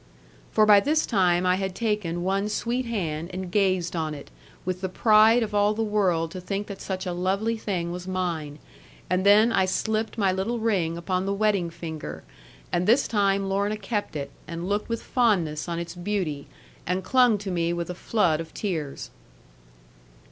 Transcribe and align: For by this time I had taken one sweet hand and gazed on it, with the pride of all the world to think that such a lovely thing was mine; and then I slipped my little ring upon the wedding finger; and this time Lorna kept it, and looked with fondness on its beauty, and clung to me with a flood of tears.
For 0.49 0.65
by 0.65 0.79
this 0.79 1.05
time 1.05 1.45
I 1.45 1.57
had 1.57 1.75
taken 1.75 2.23
one 2.23 2.49
sweet 2.49 2.87
hand 2.87 3.29
and 3.31 3.51
gazed 3.51 3.95
on 3.95 4.15
it, 4.15 4.31
with 4.65 4.81
the 4.81 4.89
pride 4.89 5.43
of 5.43 5.53
all 5.53 5.75
the 5.75 5.83
world 5.83 6.31
to 6.31 6.41
think 6.41 6.65
that 6.65 6.81
such 6.81 7.05
a 7.05 7.13
lovely 7.13 7.55
thing 7.55 7.91
was 7.91 8.07
mine; 8.07 8.57
and 9.11 9.23
then 9.23 9.51
I 9.53 9.65
slipped 9.65 10.17
my 10.17 10.31
little 10.31 10.57
ring 10.57 10.97
upon 10.97 11.27
the 11.27 11.33
wedding 11.35 11.69
finger; 11.69 12.23
and 12.71 12.87
this 12.87 13.07
time 13.07 13.47
Lorna 13.47 13.77
kept 13.77 14.15
it, 14.15 14.31
and 14.47 14.67
looked 14.67 14.89
with 14.89 15.03
fondness 15.03 15.69
on 15.69 15.77
its 15.77 15.93
beauty, 15.93 16.47
and 16.87 17.03
clung 17.03 17.37
to 17.37 17.51
me 17.51 17.71
with 17.71 17.91
a 17.91 17.93
flood 17.93 18.39
of 18.39 18.55
tears. 18.55 19.11